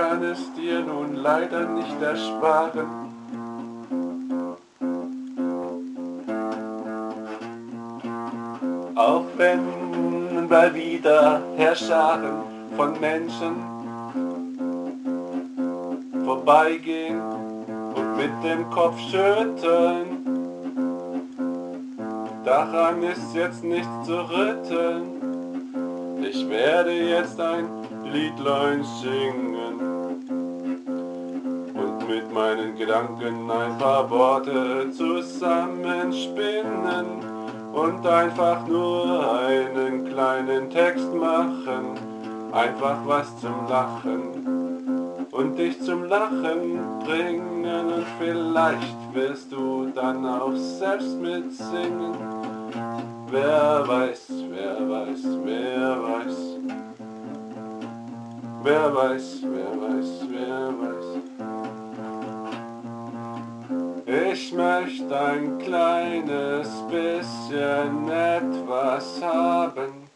kann 0.00 0.22
es 0.22 0.50
dir 0.54 0.80
nun 0.80 1.16
leider 1.16 1.68
nicht 1.68 2.00
ersparen. 2.00 2.88
Auch 8.94 9.26
wenn 9.36 10.48
mal 10.48 10.74
wieder 10.74 11.42
Herrscharen 11.56 12.42
von 12.76 12.98
Menschen 12.98 13.56
vorbeigehen 16.24 17.20
und 17.94 18.16
mit 18.16 18.32
dem 18.42 18.70
Kopf 18.70 18.98
schütteln, 19.10 20.06
daran 22.44 23.02
ist 23.02 23.34
jetzt 23.34 23.62
nichts 23.64 24.06
zu 24.06 24.16
rütteln. 24.30 25.02
Ich 26.22 26.48
werde 26.48 26.92
jetzt 26.92 27.38
ein 27.38 27.66
Liedlein 28.04 28.82
singen 29.02 29.89
mit 32.10 32.32
meinen 32.32 32.76
Gedanken 32.76 33.48
ein 33.48 33.78
paar 33.78 34.10
Worte 34.10 34.90
zusammenspinnen 34.90 37.06
und 37.72 38.04
einfach 38.04 38.66
nur 38.66 39.38
einen 39.46 40.06
kleinen 40.06 40.68
Text 40.70 41.14
machen, 41.14 41.96
einfach 42.50 42.96
was 43.06 43.40
zum 43.40 43.68
Lachen 43.68 45.28
und 45.30 45.56
dich 45.56 45.80
zum 45.82 46.02
Lachen 46.04 46.80
bringen 47.04 47.64
und 47.64 48.04
vielleicht 48.18 49.14
wirst 49.14 49.52
du 49.52 49.86
dann 49.94 50.26
auch 50.26 50.56
selbst 50.56 51.16
mitsingen. 51.20 52.16
Wer 53.30 53.84
weiß, 53.86 54.32
wer 54.50 54.90
weiß, 54.90 55.22
wer 55.44 56.02
weiß. 56.02 56.56
Wer 58.62 58.94
weiß, 58.94 59.42
wer 59.42 59.70
weiß, 59.70 59.79
Ich 64.32 64.52
möchte 64.52 65.18
ein 65.18 65.58
kleines 65.58 66.68
bisschen 66.88 68.08
etwas 68.08 69.20
haben, 69.20 70.08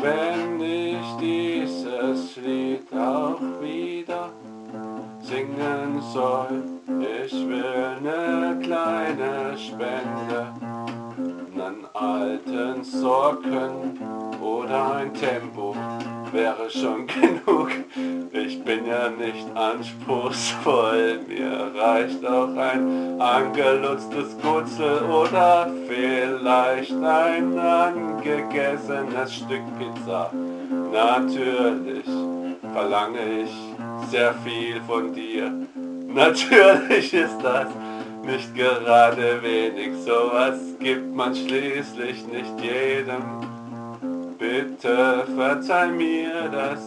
wenn 0.00 0.60
ich 0.60 1.16
dieses 1.20 2.36
Lied 2.36 2.90
auch 2.94 3.40
wieder 3.60 4.30
singen 5.20 6.00
soll. 6.14 6.62
Ich 7.26 7.32
will 7.46 8.00
ne 8.00 8.58
kleine 8.62 9.58
Spende 9.58 10.54
an 11.58 11.86
alten 11.92 12.82
Socken 12.82 13.98
oder 14.40 14.94
ein 14.96 15.12
Tempo 15.12 15.76
wäre 16.34 16.68
schon 16.68 17.06
genug. 17.46 17.70
Ich 18.32 18.62
bin 18.64 18.86
ja 18.86 19.08
nicht 19.08 19.46
anspruchsvoll, 19.54 21.20
mir 21.28 21.70
reicht 21.74 22.26
auch 22.26 22.54
ein 22.56 23.20
angelutztes 23.20 24.36
Gutzel 24.42 25.02
oder 25.04 25.70
vielleicht 25.88 26.92
ein 26.92 27.58
angegessenes 27.58 29.34
Stück 29.34 29.62
Pizza. 29.78 30.30
Natürlich 30.92 32.04
verlange 32.72 33.42
ich 33.44 34.10
sehr 34.10 34.34
viel 34.44 34.80
von 34.86 35.12
dir. 35.12 35.52
Natürlich 36.08 37.14
ist 37.14 37.38
das 37.42 37.68
nicht 38.24 38.54
gerade 38.54 39.40
wenig, 39.42 39.90
sowas 40.04 40.58
gibt 40.80 41.14
man 41.14 41.34
schließlich 41.34 42.26
nicht 42.26 42.60
jedem. 42.60 43.53
Bitte 44.54 45.24
verzeih 45.36 45.88
mir, 45.88 46.48
dass 46.48 46.78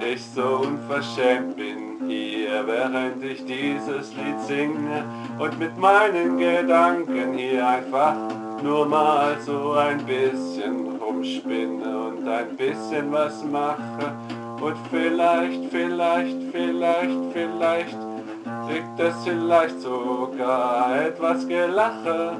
ich 0.00 0.24
so 0.34 0.62
unverschämt 0.64 1.56
bin 1.56 2.08
hier, 2.08 2.66
während 2.66 3.22
ich 3.22 3.44
dieses 3.44 4.14
Lied 4.16 4.40
singe 4.46 5.04
und 5.38 5.58
mit 5.58 5.76
meinen 5.76 6.38
Gedanken 6.38 7.34
hier 7.34 7.68
einfach 7.68 8.14
nur 8.62 8.86
mal 8.86 9.36
so 9.44 9.72
ein 9.72 9.98
bisschen 10.06 10.96
rumspinne 11.02 11.98
und 12.06 12.26
ein 12.26 12.56
bisschen 12.56 13.12
was 13.12 13.44
mache 13.44 14.14
und 14.62 14.76
vielleicht, 14.90 15.70
vielleicht, 15.70 16.38
vielleicht, 16.50 17.20
vielleicht 17.34 17.98
kriegt 18.66 18.98
es 18.98 19.14
vielleicht 19.22 19.78
sogar 19.82 20.96
etwas 21.08 21.46
Gelache. 21.46 22.38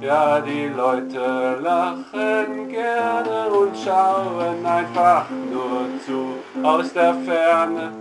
Ja, 0.00 0.40
die 0.40 0.66
Leute 0.66 1.58
lachen 1.62 2.68
gerne 2.68 3.46
und 3.48 3.76
schauen 3.76 4.66
einfach 4.66 5.26
nur 5.30 5.86
zu 6.04 6.64
aus 6.66 6.92
der 6.92 7.14
Ferne. 7.14 7.92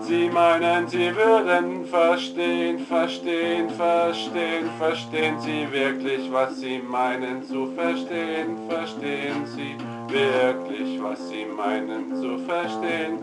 Sie 0.00 0.30
meinen, 0.30 0.88
sie 0.88 1.14
würden 1.14 1.84
verstehen, 1.86 2.78
verstehen, 2.78 3.68
verstehen, 3.70 4.70
verstehen 4.78 5.38
Sie 5.40 5.70
wirklich, 5.72 6.30
was 6.32 6.60
Sie 6.60 6.78
meinen 6.78 7.42
zu 7.42 7.66
verstehen, 7.72 8.56
verstehen 8.68 9.44
Sie 9.46 9.76
wirklich, 10.08 11.02
was 11.02 11.28
Sie 11.28 11.44
meinen 11.44 12.14
zu 12.16 12.38
verstehen. 12.46 13.18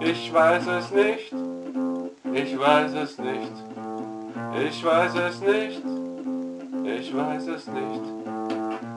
Ich 0.00 0.32
weiß 0.32 0.66
es 0.66 0.90
nicht, 0.90 1.32
ich 2.34 2.58
weiß 2.58 2.92
es 2.94 3.18
nicht, 3.18 3.52
ich 4.66 4.84
weiß 4.84 5.14
es 5.14 5.40
nicht. 5.40 5.99
Ich 6.98 7.16
weiß 7.16 7.46
es 7.46 7.66
nicht. 7.66 8.02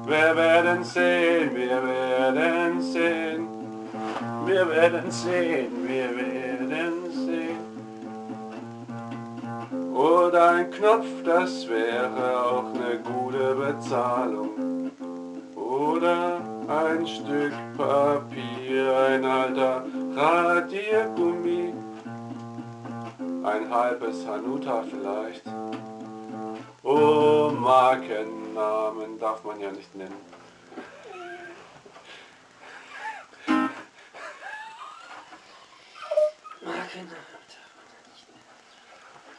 Wir 0.05 0.35
werden 0.35 0.83
sehen, 0.83 1.55
wir 1.55 1.83
werden 1.83 2.81
sehen. 2.81 3.47
Wir 4.45 4.69
werden 4.69 5.11
sehen, 5.11 5.71
wir 5.87 6.09
werden 6.15 7.11
sehen. 7.11 7.63
Oder 9.93 10.49
ein 10.49 10.71
Knopf, 10.71 11.05
das 11.23 11.67
wäre 11.69 12.45
auch 12.45 12.65
eine 12.73 12.99
gute 12.99 13.55
Bezahlung. 13.55 14.91
Oder 15.55 16.41
ein 16.67 17.07
Stück 17.07 17.53
Papier, 17.77 18.97
ein 19.09 19.23
alter 19.23 19.85
Radiergummi. 20.15 21.73
Ein 23.43 23.69
halbes 23.69 24.27
Hanuta 24.27 24.83
vielleicht. 24.89 25.62
Markennamen 27.93 29.19
darf 29.19 29.43
man 29.43 29.59
ja 29.59 29.71
nicht 29.71 29.93
nennen. 29.95 30.42